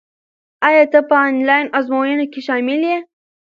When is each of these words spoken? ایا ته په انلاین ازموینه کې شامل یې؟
ایا 0.67 0.83
ته 0.91 0.99
په 1.09 1.15
انلاین 1.27 1.65
ازموینه 1.77 2.25
کې 2.31 2.41
شامل 2.47 2.81
یې؟ 2.89 2.97